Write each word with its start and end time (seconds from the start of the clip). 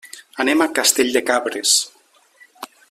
Anem 0.43 0.63
a 0.63 0.67
Castell 0.79 1.13
de 1.19 1.23
Cabres. 1.29 1.75